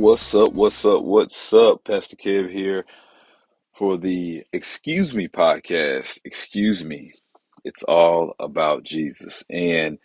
[0.00, 0.54] What's up?
[0.54, 1.02] What's up?
[1.02, 1.84] What's up?
[1.84, 2.86] Pastor Kev here
[3.74, 6.20] for the Excuse Me podcast.
[6.24, 7.12] Excuse me.
[7.64, 9.44] It's all about Jesus.
[9.50, 9.98] And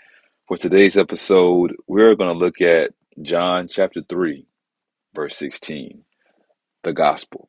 [0.50, 2.91] for today's episode, we're going to look at
[3.21, 4.45] John chapter 3,
[5.16, 6.04] verse 16,
[6.84, 7.48] the gospel.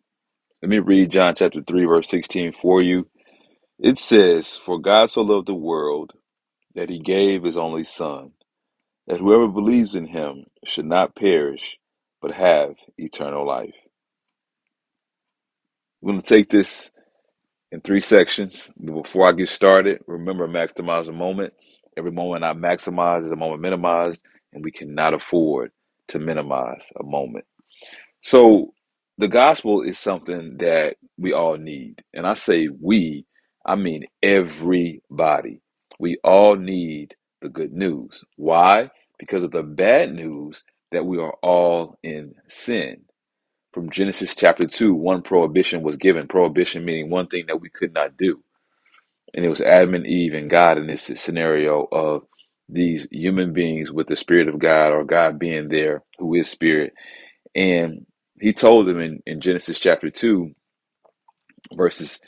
[0.62, 3.08] Let me read John chapter 3, verse 16 for you.
[3.80, 6.12] It says, For God so loved the world
[6.76, 8.34] that he gave his only Son,
[9.08, 11.76] that whoever believes in him should not perish,
[12.22, 13.74] but have eternal life.
[16.00, 16.90] We're going to take this
[17.72, 18.70] in three sections.
[18.84, 21.54] Before I get started, remember maximize a moment.
[21.96, 24.20] Every moment I maximize is a moment minimized,
[24.52, 25.72] and we cannot afford
[26.08, 27.44] to minimize a moment.
[28.22, 28.74] So,
[29.18, 32.04] the gospel is something that we all need.
[32.14, 33.26] And I say we,
[33.66, 35.60] I mean everybody.
[35.98, 38.24] We all need the good news.
[38.36, 38.90] Why?
[39.18, 43.02] Because of the bad news that we are all in sin
[43.72, 46.28] from Genesis chapter 2, one prohibition was given.
[46.28, 48.42] Prohibition meaning one thing that we could not do.
[49.34, 52.24] And it was Adam and Eve and God in this scenario of
[52.68, 56.94] these human beings with the Spirit of God or God being there, who is Spirit.
[57.54, 58.06] And
[58.40, 60.52] he told them in, in Genesis chapter 2,
[61.74, 62.20] verses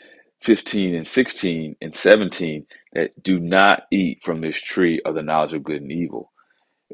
[0.42, 5.55] 15 and 16 and 17, that do not eat from this tree of the knowledge
[5.55, 6.33] of good and evil.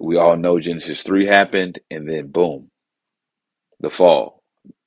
[0.00, 2.70] We all know Genesis 3 happened, and then boom,
[3.80, 4.42] the fall.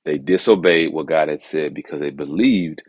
[0.05, 2.83] They disobeyed what God had said because they believed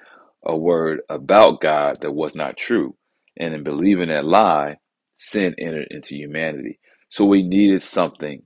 [0.44, 2.96] a word about God that was not true.
[3.38, 4.78] And in believing that lie,
[5.16, 6.80] sin entered into humanity.
[7.08, 8.42] So we needed something.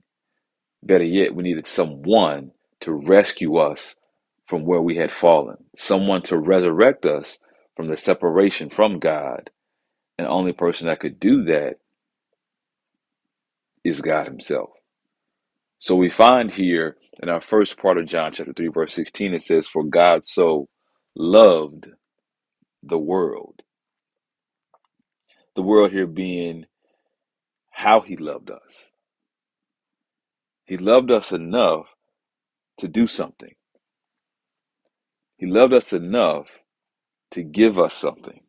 [0.83, 3.95] Better yet, we needed someone to rescue us
[4.47, 7.39] from where we had fallen, someone to resurrect us
[7.75, 9.51] from the separation from God.
[10.17, 11.77] And the only person that could do that
[13.83, 14.69] is God Himself.
[15.79, 19.41] So we find here in our first part of John chapter 3, verse 16, it
[19.41, 20.69] says, For God so
[21.15, 21.89] loved
[22.81, 23.61] the world.
[25.55, 26.65] The world here being
[27.71, 28.91] how he loved us.
[30.65, 31.87] He loved us enough
[32.79, 33.53] to do something.
[35.37, 36.47] He loved us enough
[37.31, 38.41] to give us something.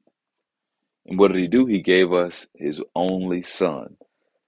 [1.07, 1.67] And what did he do?
[1.67, 3.97] He gave us his only son.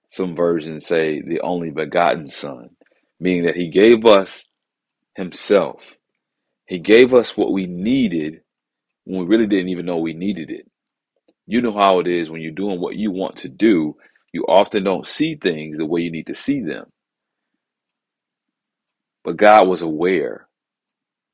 [0.09, 2.71] Some versions say the only begotten son,
[3.19, 4.45] meaning that he gave us
[5.15, 5.83] himself.
[6.67, 8.41] He gave us what we needed
[9.05, 10.69] when we really didn't even know we needed it.
[11.45, 13.95] You know how it is when you're doing what you want to do,
[14.33, 16.91] you often don't see things the way you need to see them.
[19.23, 20.47] But God was aware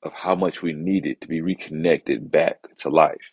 [0.03, 3.31] of how much we needed to be reconnected back to life.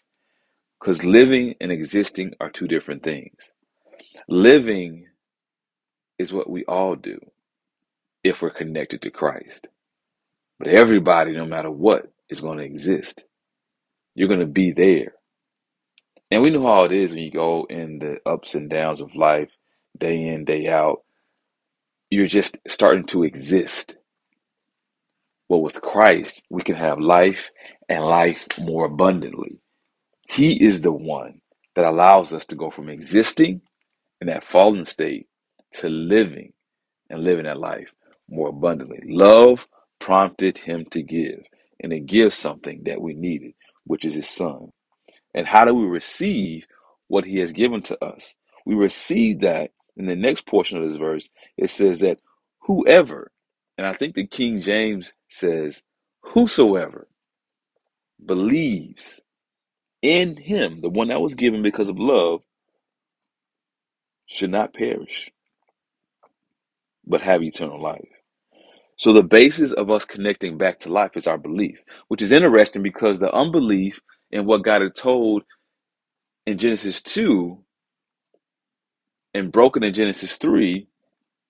[0.80, 3.36] Because living and existing are two different things.
[4.28, 5.06] Living
[6.20, 7.18] is what we all do
[8.22, 9.66] if we're connected to Christ.
[10.58, 13.24] But everybody, no matter what, is going to exist.
[14.14, 15.14] You're going to be there.
[16.30, 19.16] And we know how it is when you go in the ups and downs of
[19.16, 19.48] life,
[19.98, 21.02] day in, day out.
[22.10, 23.96] You're just starting to exist.
[25.48, 27.50] Well, with Christ, we can have life
[27.88, 29.58] and life more abundantly.
[30.28, 31.40] He is the one
[31.76, 33.62] that allows us to go from existing
[34.20, 35.29] in that fallen state
[35.74, 36.52] to living
[37.08, 37.92] and living that life
[38.28, 39.00] more abundantly.
[39.04, 39.66] Love
[39.98, 41.42] prompted him to give,
[41.80, 43.54] and it gives something that we needed,
[43.84, 44.70] which is his son.
[45.34, 46.66] And how do we receive
[47.08, 48.34] what he has given to us?
[48.64, 51.30] We receive that in the next portion of this verse.
[51.56, 52.18] It says that
[52.62, 53.30] whoever,
[53.78, 55.82] and I think the King James says,
[56.22, 57.08] whosoever
[58.24, 59.20] believes
[60.02, 62.42] in him, the one that was given because of love,
[64.26, 65.30] should not perish,
[67.10, 68.08] but have eternal life.
[68.98, 71.78] So the basis of us connecting back to life is our belief,
[72.08, 74.00] which is interesting because the unbelief
[74.30, 75.44] in what God had told
[76.46, 77.58] in Genesis 2
[79.34, 80.88] and broken in Genesis 3,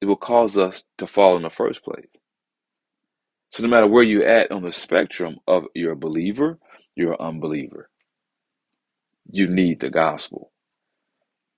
[0.02, 2.06] it will cause us to fall in the first place.
[3.52, 6.58] So no matter where you're at on the spectrum of you're a believer,
[6.96, 7.90] you're an unbeliever.
[9.30, 10.52] You need the gospel.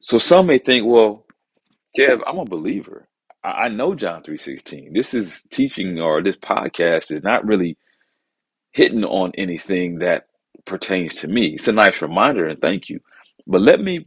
[0.03, 1.27] So some may think, well,
[1.99, 3.09] Kev, I'm a believer.
[3.45, 4.93] I know John 3.16.
[4.95, 7.77] This is teaching or this podcast is not really
[8.73, 10.27] hitting on anything that
[10.65, 11.49] pertains to me.
[11.55, 13.01] It's a nice reminder and thank you.
[13.47, 14.05] But let me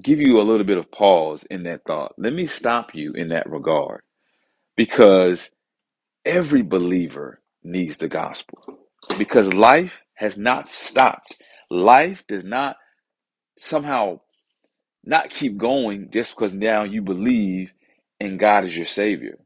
[0.00, 2.14] give you a little bit of pause in that thought.
[2.16, 4.02] Let me stop you in that regard
[4.76, 5.50] because
[6.24, 8.78] every believer needs the gospel
[9.18, 11.36] because life has not stopped.
[11.70, 12.76] Life does not
[13.58, 14.20] somehow
[15.04, 17.72] not keep going just because now you believe
[18.22, 19.38] and God is your Savior.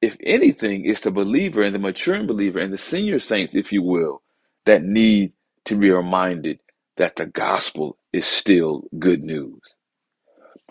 [0.00, 3.82] If anything, it's the believer and the maturing believer and the senior saints, if you
[3.82, 4.22] will,
[4.66, 5.32] that need
[5.66, 6.60] to be reminded
[6.98, 9.60] that the gospel is still good news.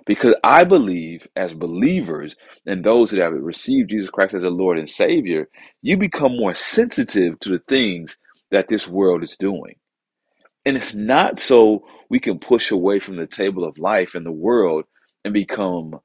[0.05, 2.35] Because I believe, as believers
[2.65, 5.49] and those that have received Jesus Christ as a Lord and Savior,
[5.81, 8.17] you become more sensitive to the things
[8.51, 9.75] that this world is doing.
[10.65, 14.31] And it's not so we can push away from the table of life in the
[14.33, 14.85] world
[15.25, 15.99] and become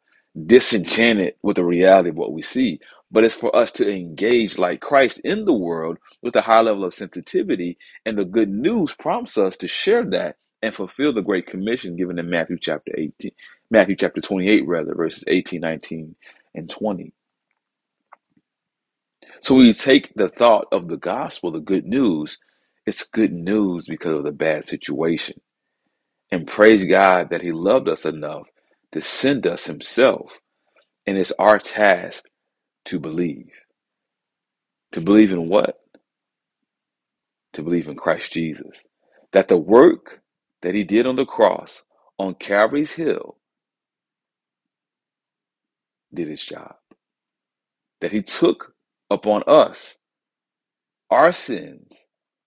[0.47, 2.81] disenchanted with the reality of what we see,
[3.11, 6.85] but it's for us to engage like Christ in the world with a high level
[6.85, 7.79] of sensitivity.
[8.07, 12.19] And the good news prompts us to share that and fulfill the Great Commission given
[12.19, 13.33] in Matthew chapter 18,
[13.71, 16.17] Matthew chapter 28, rather, verses 18, 19,
[16.55, 17.13] and 20.
[19.43, 22.39] So we take the thought of the gospel, the good news,
[22.87, 25.41] it's good news because of the bad situation.
[26.33, 28.45] And praise God that He loved us enough
[28.93, 30.41] to send us Himself.
[31.07, 32.25] And it's our task
[32.87, 33.51] to believe.
[34.93, 35.77] To believe in what?
[37.55, 38.85] To believe in Christ Jesus.
[39.33, 40.23] That the work
[40.63, 41.83] that He did on the cross
[42.19, 43.39] on Calvary's Hill
[46.15, 46.77] did its job.
[48.01, 48.75] That He took
[49.11, 49.97] upon us
[51.11, 51.93] our sins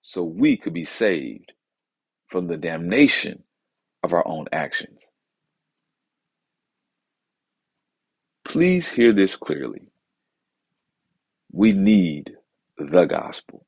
[0.02, 1.54] so we could be saved
[2.30, 3.44] from the damnation
[4.04, 5.08] of our own actions.
[8.56, 9.90] Please hear this clearly.
[11.52, 12.34] We need
[12.78, 13.66] the gospel,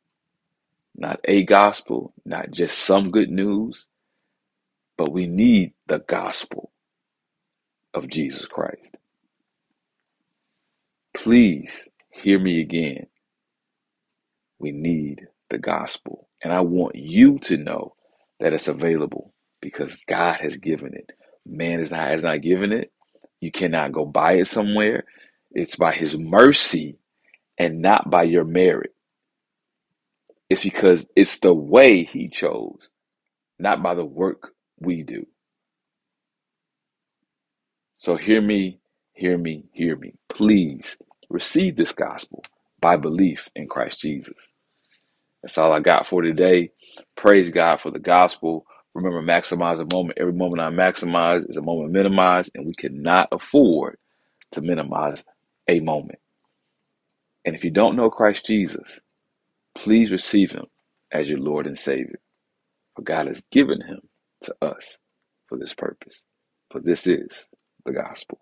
[0.95, 3.87] not a gospel, not just some good news,
[4.97, 6.71] but we need the gospel
[7.93, 8.97] of Jesus Christ.
[11.15, 13.07] Please hear me again.
[14.59, 16.29] We need the gospel.
[16.43, 17.95] And I want you to know
[18.39, 21.11] that it's available because God has given it.
[21.45, 22.91] Man is not, has not given it.
[23.41, 25.05] You cannot go buy it somewhere.
[25.51, 26.97] It's by his mercy
[27.57, 28.93] and not by your merit.
[30.49, 32.89] It's because it's the way he chose,
[33.59, 35.27] not by the work we do.
[37.99, 38.79] So hear me,
[39.13, 40.15] hear me, hear me.
[40.29, 40.97] Please
[41.29, 42.43] receive this gospel
[42.81, 44.35] by belief in Christ Jesus.
[45.43, 46.71] That's all I got for today.
[47.17, 48.65] Praise God for the gospel.
[48.97, 50.19] Remember, maximize a moment.
[50.19, 53.97] Every moment I maximize is a moment minimized, and we cannot afford
[54.53, 55.23] to minimize
[55.69, 56.19] a moment.
[57.45, 59.01] And if you don't know Christ Jesus,
[59.75, 60.65] please receive him
[61.11, 62.19] as your Lord and Savior.
[62.95, 64.01] For God has given him
[64.43, 64.97] to us
[65.47, 66.23] for this purpose.
[66.71, 67.47] For this is
[67.85, 68.39] the gospel.